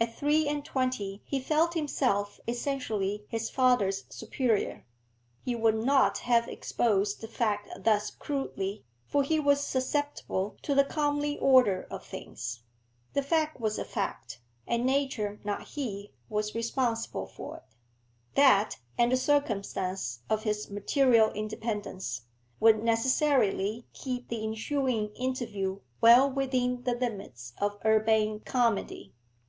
[0.00, 4.84] At three and twenty he felt himself essentially his father's superior.
[5.44, 10.82] He would not have exposed the fact thus crudely, for he was susceptible to the
[10.82, 12.64] comely order of things.
[13.12, 17.62] The fact was a fact, and nature, not he, was responsible for it.
[18.34, 22.22] That, and the circumstance of his material independence,
[22.58, 29.14] would necessarily keep the ensuing interview well within the limits of urbane comedy.